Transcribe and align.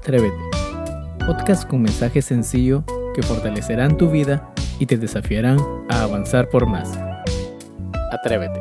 Atrévete, 0.00 0.34
podcast 1.26 1.68
con 1.68 1.82
mensajes 1.82 2.24
sencillo 2.24 2.84
que 3.14 3.22
fortalecerán 3.22 3.98
tu 3.98 4.10
vida 4.10 4.50
y 4.78 4.86
te 4.86 4.96
desafiarán 4.96 5.58
a 5.90 6.04
avanzar 6.04 6.48
por 6.48 6.66
más. 6.66 6.98
Atrévete. 8.10 8.60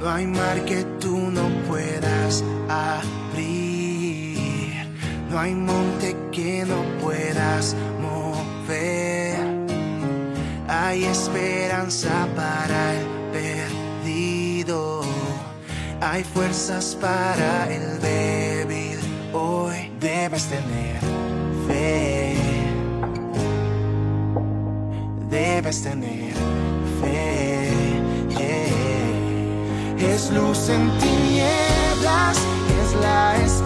No 0.00 0.08
hay 0.08 0.26
mar 0.26 0.64
que 0.64 0.84
tú 0.98 1.18
no 1.18 1.50
puedas 1.68 2.42
abrir. 2.70 3.89
No 5.30 5.38
hay 5.38 5.54
monte 5.54 6.16
que 6.32 6.64
no 6.66 6.82
puedas 7.00 7.76
mover. 8.00 9.38
Hay 10.66 11.04
esperanza 11.04 12.26
para 12.34 12.94
el 12.94 13.06
perdido. 13.30 15.02
Hay 16.00 16.24
fuerzas 16.24 16.96
para 17.00 17.72
el 17.72 18.00
débil. 18.00 18.98
Hoy 19.32 19.92
debes 20.00 20.46
tener 20.46 20.98
fe. 21.68 22.36
Debes 25.30 25.82
tener 25.82 26.34
fe. 27.00 27.70
Es 30.00 30.30
luz 30.32 30.68
en 30.70 30.90
tinieblas, 30.98 32.36
es 32.82 32.94
la 33.00 33.36
esperanza 33.36 33.59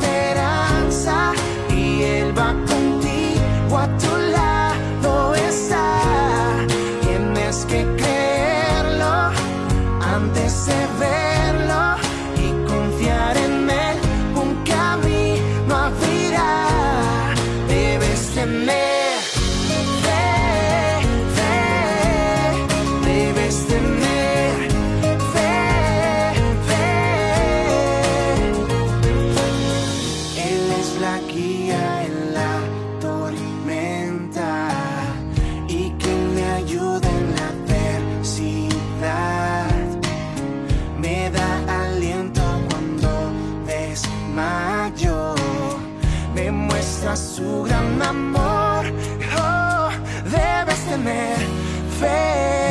debes 51.14 52.00
tener 52.00 52.63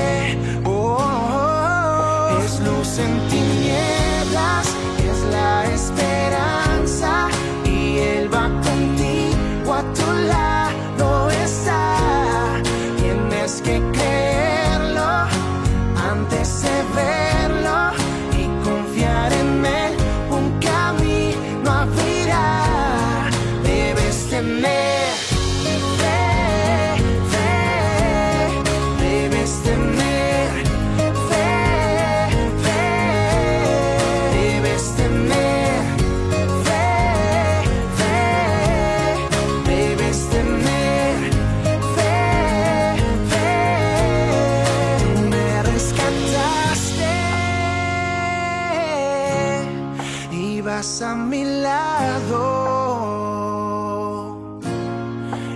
y 50.63 50.65
vas 50.65 51.01
a 51.01 51.15
mi 51.15 51.43
lado. 51.43 52.59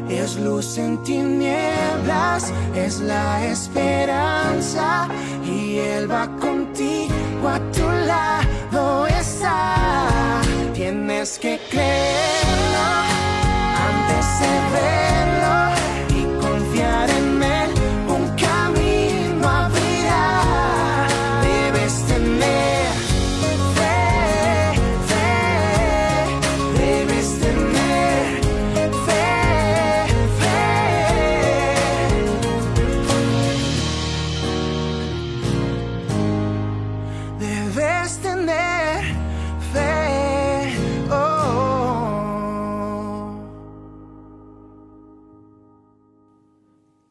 Es 0.10 0.38
luz 0.38 0.78
en 0.78 1.04
tinieblas, 1.04 2.54
es 2.76 3.00
la 3.00 3.46
esperanza 3.46 5.08
y 5.46 5.78
Él 5.78 6.10
va 6.12 6.28
contigo 6.40 7.48
a 7.48 7.60
tu 7.72 7.88
lado 8.06 9.08
está. 9.08 10.42
Tienes 10.74 11.38
que 11.40 11.60
creerlo 11.70 12.88
antes 13.90 14.40
de 14.40 14.48
verlo 14.74 14.97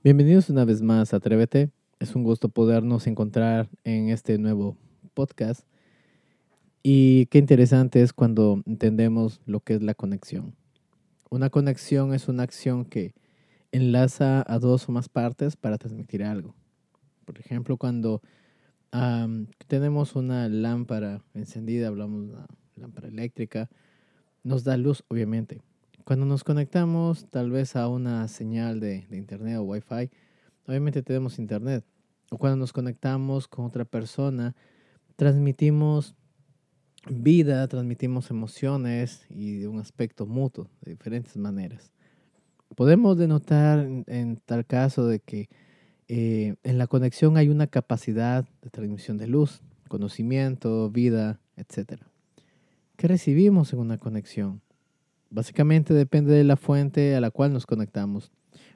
Bienvenidos 0.06 0.50
una 0.50 0.64
vez 0.64 0.82
más 0.82 1.12
a 1.12 1.16
Atrévete. 1.16 1.72
Es 1.98 2.14
un 2.14 2.22
gusto 2.22 2.48
podernos 2.48 3.08
encontrar 3.08 3.68
en 3.82 4.08
este 4.10 4.38
nuevo 4.38 4.76
podcast. 5.14 5.66
Y 6.84 7.26
qué 7.26 7.38
interesante 7.38 8.00
es 8.02 8.12
cuando 8.12 8.62
entendemos 8.66 9.40
lo 9.46 9.58
que 9.58 9.74
es 9.74 9.82
la 9.82 9.94
conexión. 9.94 10.54
Una 11.28 11.50
conexión 11.50 12.14
es 12.14 12.28
una 12.28 12.44
acción 12.44 12.84
que 12.84 13.14
enlaza 13.72 14.44
a 14.46 14.60
dos 14.60 14.88
o 14.88 14.92
más 14.92 15.08
partes 15.08 15.56
para 15.56 15.76
transmitir 15.76 16.22
algo. 16.22 16.54
Por 17.24 17.40
ejemplo, 17.40 17.76
cuando 17.76 18.22
tenemos 19.66 20.14
una 20.14 20.48
lámpara 20.48 21.24
encendida, 21.34 21.88
hablamos 21.88 22.28
de 22.28 22.32
una 22.34 22.46
lámpara 22.76 23.08
eléctrica, 23.08 23.68
nos 24.44 24.62
da 24.62 24.76
luz, 24.76 25.02
obviamente. 25.08 25.62
Cuando 26.06 26.24
nos 26.24 26.44
conectamos 26.44 27.26
tal 27.30 27.50
vez 27.50 27.74
a 27.74 27.88
una 27.88 28.28
señal 28.28 28.78
de, 28.78 29.08
de 29.08 29.16
internet 29.16 29.56
o 29.58 29.64
wifi, 29.64 30.08
obviamente 30.68 31.02
tenemos 31.02 31.40
internet. 31.40 31.84
O 32.30 32.38
cuando 32.38 32.58
nos 32.58 32.72
conectamos 32.72 33.48
con 33.48 33.64
otra 33.64 33.84
persona, 33.84 34.54
transmitimos 35.16 36.14
vida, 37.10 37.66
transmitimos 37.66 38.30
emociones 38.30 39.26
y 39.28 39.58
de 39.58 39.66
un 39.66 39.80
aspecto 39.80 40.26
mutuo, 40.26 40.70
de 40.82 40.92
diferentes 40.92 41.36
maneras. 41.36 41.92
Podemos 42.76 43.18
denotar 43.18 43.80
en, 43.80 44.04
en 44.06 44.36
tal 44.36 44.64
caso 44.64 45.08
de 45.08 45.18
que 45.18 45.48
eh, 46.06 46.54
en 46.62 46.78
la 46.78 46.86
conexión 46.86 47.36
hay 47.36 47.48
una 47.48 47.66
capacidad 47.66 48.48
de 48.62 48.70
transmisión 48.70 49.18
de 49.18 49.26
luz, 49.26 49.60
conocimiento, 49.88 50.88
vida, 50.88 51.40
etc. 51.56 52.00
¿Qué 52.94 53.08
recibimos 53.08 53.72
en 53.72 53.80
una 53.80 53.98
conexión? 53.98 54.62
Básicamente 55.30 55.94
depende 55.94 56.34
de 56.34 56.44
la 56.44 56.56
fuente 56.56 57.14
a 57.16 57.20
la 57.20 57.30
cual 57.30 57.52
nos 57.52 57.66
conectamos. 57.66 58.30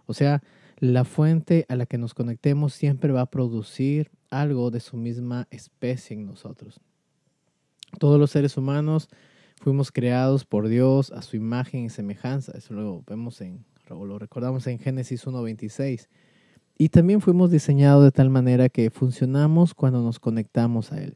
O 0.07 0.15
sea, 0.15 0.43
la 0.79 1.05
fuente 1.05 1.67
a 1.69 1.77
la 1.77 1.87
que 1.87 1.99
nos 1.99 2.15
conectemos 2.15 2.73
siempre 2.75 3.13
va 3.13 3.23
a 3.23 3.31
producir 3.31 4.11
algo 4.31 4.71
de 4.71 4.81
su 4.81 4.97
misma 4.97 5.47
especie 5.51 6.17
en 6.17 6.27
nosotros. 6.27 6.81
Todos 7.99 8.19
los 8.19 8.31
seres 8.31 8.57
humanos 8.57 9.09
fuimos 9.61 9.93
creados 9.93 10.45
por 10.45 10.69
Dios 10.69 11.11
a 11.13 11.23
su 11.23 11.37
imagen 11.37 11.85
y 11.85 11.91
semejanza. 11.91 12.53
Eso 12.57 12.75
lo 12.75 13.05
vemos 13.07 13.41
en, 13.41 13.65
lo 13.89 14.19
recordamos 14.19 14.67
en 14.67 14.79
Génesis 14.79 15.27
1.26. 15.27 16.09
Y 16.79 16.89
también 16.89 17.21
fuimos 17.21 17.51
diseñados 17.51 18.03
de 18.05 18.11
tal 18.11 18.31
manera 18.31 18.71
que 18.71 18.91
funcionamos 18.91 19.75
cuando 19.75 20.03
nos 20.03 20.19
conectamos 20.19 20.93
a 20.93 21.03
Él. 21.03 21.15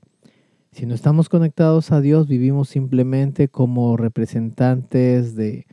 Si 0.74 0.86
no 0.86 0.94
estamos 0.96 1.28
conectados 1.28 1.92
a 1.92 2.00
Dios, 2.00 2.26
vivimos 2.26 2.68
simplemente 2.68 3.46
como 3.46 3.96
representantes 3.96 5.36
de, 5.36 5.68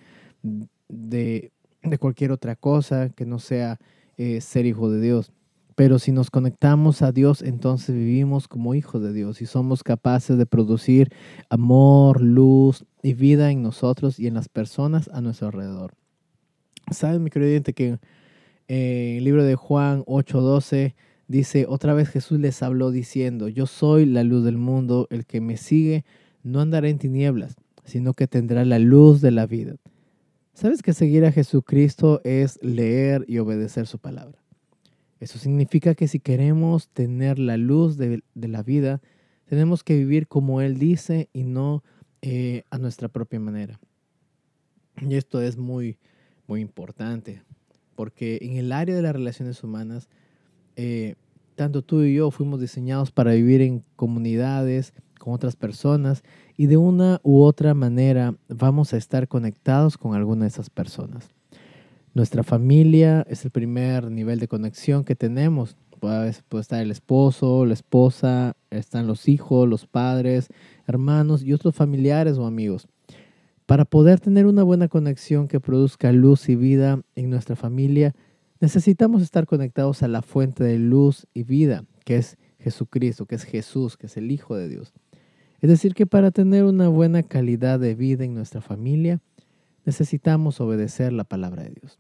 de, 0.90 1.52
cualquier 2.00 2.32
otra 2.32 2.56
cosa 2.56 3.10
que 3.10 3.26
no 3.26 3.40
sea 3.40 3.80
eh, 4.18 4.42
ser 4.42 4.68
hijo 4.68 4.92
de 4.92 5.02
Dios. 5.02 5.32
Pero 5.74 5.98
si 5.98 6.12
nos 6.12 6.30
conectamos 6.30 7.02
a 7.02 7.12
Dios, 7.12 7.42
entonces 7.42 7.96
vivimos 7.96 8.48
como 8.48 8.76
hijos 8.76 9.02
de 9.02 9.12
Dios 9.12 9.42
y 9.42 9.48
somos 9.48 9.82
capaces 9.82 10.38
de 10.38 10.46
producir 10.46 11.10
amor, 11.50 12.22
luz 12.22 12.86
y 13.02 13.16
vida 13.16 13.50
en 13.50 13.64
nosotros 13.64 14.20
y 14.20 14.28
en 14.28 14.36
las 14.36 14.50
personas 14.50 15.10
a 15.12 15.22
nuestro 15.22 15.48
alrededor. 15.48 15.94
¿Sabes, 16.92 17.20
mi 17.20 17.32
querido 17.32 17.64
que 17.74 17.98
en 18.68 19.18
el 19.18 19.24
libro 19.24 19.44
de 19.44 19.56
Juan 19.56 20.04
8:12 20.06 20.94
dice, 21.32 21.66
otra 21.68 21.94
vez 21.94 22.10
Jesús 22.10 22.40
les 22.40 22.62
habló 22.62 22.92
diciendo, 22.92 23.48
yo 23.48 23.66
soy 23.66 24.06
la 24.06 24.24
luz 24.24 24.44
del 24.44 24.58
mundo, 24.58 25.08
el 25.10 25.26
que 25.26 25.42
me 25.42 25.58
sigue 25.58 26.04
no 26.44 26.60
andará 26.60 26.90
en 26.90 27.00
tinieblas, 27.00 27.56
sino 27.86 28.14
que 28.14 28.28
tendrá 28.28 28.66
la 28.66 28.80
luz 28.80 29.22
de 29.22 29.32
la 29.32 29.46
vida. 29.46 29.76
¿Sabes 30.54 30.82
que 30.82 30.94
seguir 30.94 31.26
a 31.26 31.32
Jesucristo 31.32 32.22
es 32.24 32.62
leer 32.62 33.26
y 33.28 33.40
obedecer 33.40 33.88
su 33.88 33.98
palabra? 33.98 34.38
Eso 35.20 35.40
significa 35.40 35.96
que 35.96 36.08
si 36.08 36.20
queremos 36.20 36.90
tener 36.90 37.40
la 37.40 37.58
luz 37.58 37.98
de, 37.98 38.22
la 38.36 38.64
vida, 38.64 39.02
tenemos 39.46 39.84
que 39.84 39.96
vivir 39.96 40.28
como 40.28 40.62
Él 40.62 40.78
dice 40.78 41.30
y 41.32 41.44
no 41.44 41.84
eh, 42.22 42.64
a 42.70 42.78
nuestra 42.78 43.08
propia 43.08 43.40
manera. 43.40 43.80
Y 45.00 45.16
esto 45.16 45.42
es 45.42 45.58
muy, 45.58 45.98
muy 46.48 46.60
importante, 46.62 47.44
porque 47.96 48.40
en 48.42 48.58
el 48.58 48.72
área 48.72 48.96
de 48.96 49.02
las 49.02 49.14
relaciones 49.14 49.64
humanas, 49.64 50.10
eh, 50.84 51.14
tanto 51.54 51.84
tú 51.84 52.02
y 52.02 52.16
yo 52.16 52.32
fuimos 52.32 52.60
diseñados 52.60 53.12
para 53.12 53.34
vivir 53.34 53.62
en 53.62 53.84
comunidades 53.96 54.94
con 55.20 55.32
otras 55.32 55.56
personas 55.56 56.24
y 56.58 56.66
de 56.66 56.78
una 56.78 57.22
u 57.22 57.44
otra 57.44 57.76
manera 57.76 58.34
vamos 58.50 58.92
a 58.92 58.98
estar 58.98 59.28
conectados 59.28 59.96
con 59.96 60.16
alguna 60.16 60.46
de 60.46 60.48
esas 60.48 60.72
personas. 60.72 61.30
Nuestra 62.16 62.42
familia 62.42 63.24
es 63.30 63.46
el 63.46 63.52
primer 63.52 64.10
nivel 64.10 64.40
de 64.40 64.48
conexión 64.48 65.04
que 65.04 65.16
tenemos. 65.16 65.78
Puede, 66.00 66.34
puede, 66.50 66.64
estar 66.64 66.82
el 66.82 66.90
esposo, 66.90 67.64
la 67.68 67.76
esposa, 67.76 68.56
están 68.72 69.06
los 69.06 69.28
hijos, 69.28 69.70
los 69.70 69.86
padres, 69.86 70.48
hermanos 70.88 71.44
y 71.44 71.54
otros 71.54 71.76
familiares 71.76 72.40
o 72.40 72.48
amigos. 72.48 72.88
Para 73.68 73.86
poder 73.86 74.20
tener 74.20 74.48
una 74.48 74.64
buena 74.64 74.88
conexión 74.88 75.48
que 75.48 75.60
produzca 75.60 76.12
luz 76.12 76.50
y 76.50 76.56
vida 76.56 77.04
en 77.14 77.30
nuestra 77.30 77.56
familia, 77.56 78.16
necesitamos 78.62 79.24
estar 79.24 79.48
conectados 79.48 80.04
a 80.04 80.08
la 80.08 80.22
fuente 80.22 80.64
de 80.64 80.78
luz 80.78 81.28
y 81.34 81.44
vida, 81.44 81.84
que 82.06 82.16
es 82.18 82.38
Jesucristo, 82.60 83.26
que 83.26 83.36
es 83.36 83.44
Jesús, 83.44 83.98
que 83.98 84.06
es 84.06 84.16
el 84.18 84.32
Hijo 84.32 84.56
de 84.56 84.70
Dios. 84.70 84.94
Es 85.60 85.70
decir, 85.70 85.96
que 85.96 86.06
para 86.06 86.32
tener 86.32 86.64
una 86.64 86.88
buena 86.88 87.24
calidad 87.24 87.80
de 87.80 87.96
vida 87.96 88.24
en 88.24 88.36
nuestra 88.36 88.62
familia, 88.62 89.20
necesitamos 89.84 90.62
obedecer 90.62 91.12
la 91.12 91.24
palabra 91.24 91.64
de 91.64 91.72
Dios. 91.72 92.00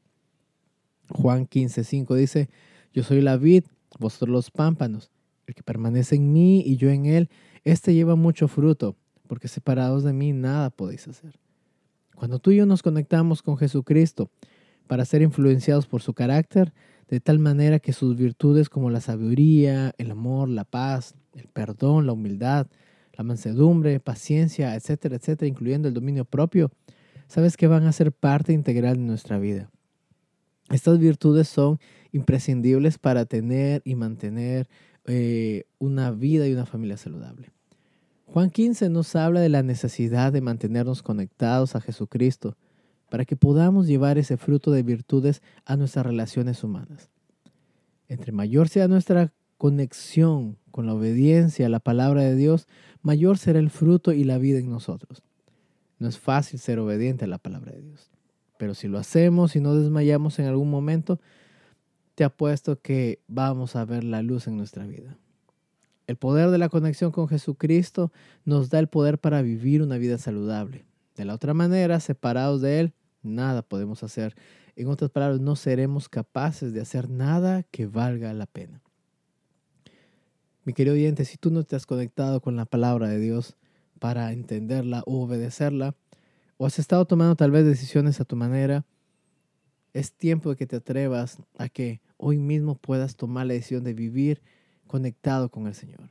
Juan 1.10 1.48
15:5 1.48 2.16
dice, 2.16 2.50
yo 2.94 3.04
soy 3.04 3.22
la 3.22 3.38
vid, 3.38 3.64
vosotros 4.00 4.30
los 4.30 4.52
pámpanos. 4.52 5.12
El 5.48 5.56
que 5.56 5.64
permanece 5.64 6.16
en 6.16 6.32
mí 6.32 6.62
y 6.66 6.78
yo 6.78 6.92
en 6.92 7.08
él, 7.08 7.30
éste 7.64 7.94
lleva 7.94 8.16
mucho 8.16 8.48
fruto, 8.48 8.96
porque 9.28 9.48
separados 9.48 10.04
de 10.04 10.14
mí 10.14 10.32
nada 10.32 10.70
podéis 10.70 11.08
hacer. 11.08 11.40
Cuando 12.16 12.38
tú 12.38 12.52
y 12.52 12.58
yo 12.58 12.68
nos 12.68 12.84
conectamos 12.84 13.42
con 13.42 13.58
Jesucristo 13.58 14.30
para 14.92 15.06
ser 15.06 15.22
influenciados 15.22 15.88
por 15.88 16.02
su 16.02 16.14
carácter, 16.14 16.74
de 17.08 17.22
tal 17.22 17.40
manera 17.40 17.80
que 17.80 17.94
sus 17.94 18.18
virtudes 18.18 18.68
como 18.68 18.90
la 18.90 19.00
sabiduría, 19.00 19.94
el 19.98 20.12
amor, 20.12 20.50
la 20.50 20.66
paz, 20.66 21.16
el 21.34 21.48
perdón, 21.48 22.08
la 22.08 22.12
humildad, 22.12 22.68
la 23.14 23.24
mansedumbre, 23.24 24.02
paciencia, 24.02 24.76
etcétera, 24.76 25.16
etcétera, 25.16 25.48
incluyendo 25.48 25.88
el 25.88 25.94
dominio 25.94 26.26
propio, 26.26 26.72
sabes 27.30 27.56
que 27.56 27.68
van 27.68 27.86
a 27.86 27.94
ser 27.94 28.12
parte 28.12 28.52
integral 28.52 28.98
de 28.98 29.04
nuestra 29.04 29.40
vida. 29.40 29.72
Estas 30.70 31.00
virtudes 31.00 31.48
son 31.48 31.80
imprescindibles 32.12 32.98
para 32.98 33.24
tener 33.24 33.82
y 33.86 33.96
mantener 33.96 34.68
eh, 35.06 35.64
una 35.80 36.12
vida 36.12 36.50
y 36.50 36.54
una 36.54 36.66
familia 36.66 36.98
saludable. 36.98 37.54
Juan 38.26 38.50
15 38.50 38.90
nos 38.90 39.16
habla 39.16 39.40
de 39.40 39.48
la 39.48 39.64
necesidad 39.64 40.34
de 40.34 40.42
mantenernos 40.42 41.02
conectados 41.02 41.78
a 41.78 41.80
Jesucristo 41.80 42.58
para 43.12 43.26
que 43.26 43.36
podamos 43.36 43.88
llevar 43.88 44.18
ese 44.18 44.38
fruto 44.38 44.72
de 44.72 44.84
virtudes 44.84 45.42
a 45.66 45.76
nuestras 45.76 46.06
relaciones 46.06 46.64
humanas. 46.64 47.10
Entre 48.08 48.32
mayor 48.32 48.70
sea 48.70 48.88
nuestra 48.88 49.34
conexión 49.58 50.58
con 50.72 50.86
la 50.86 50.94
obediencia 50.94 51.66
a 51.66 51.70
la 51.70 51.82
palabra 51.82 52.22
de 52.22 52.38
Dios, 52.38 52.70
mayor 53.02 53.38
será 53.38 53.60
el 53.60 53.70
fruto 53.70 54.14
y 54.14 54.24
la 54.24 54.38
vida 54.38 54.60
en 54.60 54.70
nosotros. 54.70 55.24
No 56.00 56.08
es 56.08 56.18
fácil 56.18 56.58
ser 56.58 56.80
obediente 56.80 57.26
a 57.26 57.28
la 57.28 57.38
palabra 57.38 57.74
de 57.74 57.82
Dios. 57.82 58.10
Pero 58.58 58.76
si 58.76 58.88
lo 58.88 58.98
hacemos 58.98 59.58
y 59.58 59.60
no 59.60 59.76
desmayamos 59.76 60.40
en 60.40 60.46
algún 60.46 60.70
momento, 60.70 61.20
te 62.16 62.24
apuesto 62.24 62.80
que 62.80 63.20
vamos 63.28 63.76
a 63.76 63.84
ver 63.84 64.06
la 64.06 64.22
luz 64.22 64.48
en 64.48 64.56
nuestra 64.56 64.88
vida. 64.88 65.18
El 66.08 66.16
poder 66.16 66.50
de 66.50 66.60
la 66.60 66.70
conexión 66.70 67.12
con 67.12 67.28
Jesucristo 67.28 68.14
nos 68.46 68.70
da 68.70 68.80
el 68.80 68.88
poder 68.88 69.20
para 69.20 69.42
vivir 69.42 69.82
una 69.82 69.98
vida 69.98 70.18
saludable. 70.18 70.86
De 71.18 71.26
la 71.26 71.34
otra 71.34 71.54
manera, 71.54 72.00
separados 72.00 72.62
de 72.62 72.80
Él, 72.80 72.94
nada 73.24 73.62
podemos 73.62 74.04
hacer. 74.04 74.36
En 74.76 74.88
otras 74.88 75.12
palabras, 75.12 75.40
no 75.40 75.56
seremos 75.56 76.10
capaces 76.10 76.74
de 76.74 76.82
hacer 76.82 77.10
nada 77.10 77.64
que 77.64 77.88
valga 77.88 78.34
la 78.34 78.46
pena. 78.46 78.82
Mi 80.64 80.74
querido 80.74 80.96
oyente, 80.96 81.26
si 81.26 81.38
tú 81.38 81.50
no 81.52 81.64
te 81.64 81.76
has 81.76 81.86
conectado 81.86 82.42
con 82.42 82.56
la 82.56 82.66
palabra 82.66 83.10
de 83.10 83.20
Dios, 83.20 83.58
para 84.00 84.32
entenderla 84.32 85.04
o 85.06 85.22
obedecerla, 85.24 85.96
o 86.58 86.66
has 86.66 86.80
estado 86.80 87.06
tomando 87.06 87.36
tal 87.36 87.52
vez 87.52 87.66
decisiones 87.66 88.20
a 88.20 88.26
tu 88.26 88.36
manera, 88.36 88.86
es 89.94 90.14
tiempo 90.14 90.50
de 90.50 90.56
que 90.56 90.66
te 90.66 90.78
atrevas 90.78 91.38
a 91.58 91.70
que 91.70 92.02
hoy 92.18 92.38
mismo 92.38 92.76
puedas 92.76 93.16
tomar 93.16 93.46
la 93.46 93.54
decisión 93.54 93.84
de 93.84 93.94
vivir 93.94 94.42
conectado 94.88 95.50
con 95.50 95.68
el 95.68 95.76
Señor. 95.76 96.10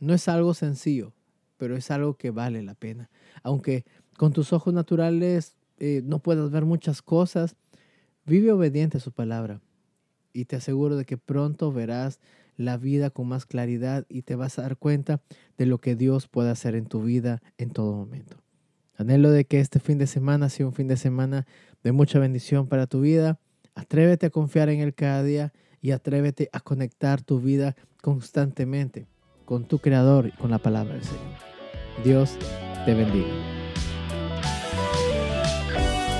No 0.00 0.14
es 0.14 0.28
algo 0.28 0.54
sencillo, 0.54 1.12
pero 1.56 1.76
es 1.76 1.90
algo 1.90 2.14
que 2.14 2.30
vale 2.30 2.62
la 2.62 2.74
pena. 2.74 3.10
Aunque 3.42 3.84
con 4.16 4.32
tus 4.32 4.52
ojos 4.52 4.72
naturales 4.72 5.56
eh, 5.78 6.02
no 6.04 6.18
puedas 6.18 6.50
ver 6.50 6.64
muchas 6.64 7.02
cosas, 7.02 7.56
vive 8.26 8.52
obediente 8.52 8.98
a 8.98 9.00
su 9.00 9.12
palabra 9.12 9.60
y 10.32 10.44
te 10.44 10.56
aseguro 10.56 10.96
de 10.96 11.04
que 11.04 11.18
pronto 11.18 11.72
verás 11.72 12.20
la 12.56 12.76
vida 12.76 13.10
con 13.10 13.28
más 13.28 13.46
claridad 13.46 14.04
y 14.08 14.22
te 14.22 14.34
vas 14.34 14.58
a 14.58 14.62
dar 14.62 14.76
cuenta 14.76 15.22
de 15.56 15.66
lo 15.66 15.78
que 15.78 15.94
Dios 15.94 16.28
puede 16.28 16.50
hacer 16.50 16.74
en 16.74 16.86
tu 16.86 17.02
vida 17.02 17.40
en 17.56 17.70
todo 17.70 17.94
momento. 17.94 18.36
Anhelo 18.96 19.30
de 19.30 19.44
que 19.44 19.60
este 19.60 19.78
fin 19.78 19.96
de 19.96 20.08
semana 20.08 20.48
sea 20.48 20.66
un 20.66 20.74
fin 20.74 20.88
de 20.88 20.96
semana 20.96 21.46
de 21.84 21.92
mucha 21.92 22.18
bendición 22.18 22.66
para 22.66 22.88
tu 22.88 23.00
vida. 23.00 23.38
Atrévete 23.74 24.26
a 24.26 24.30
confiar 24.30 24.68
en 24.70 24.80
Él 24.80 24.92
cada 24.92 25.22
día 25.22 25.52
y 25.80 25.92
atrévete 25.92 26.50
a 26.52 26.58
conectar 26.58 27.22
tu 27.22 27.40
vida 27.40 27.76
constantemente 28.02 29.06
con 29.44 29.66
tu 29.66 29.78
Creador 29.78 30.26
y 30.26 30.32
con 30.32 30.50
la 30.50 30.58
palabra 30.58 30.94
del 30.94 31.04
Señor. 31.04 31.38
Dios 32.04 32.36
te 32.84 32.94
bendiga. 32.94 33.57